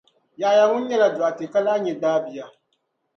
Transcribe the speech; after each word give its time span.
Yahaya 0.39 0.65
ŋun 0.71 0.83
nyɛla 0.87 1.07
dɔɣitɛ 1.15 1.45
ka 1.53 1.59
lahi 1.65 1.79
nya 1.83 1.93
daa 2.01 2.17
bia. 2.25 2.45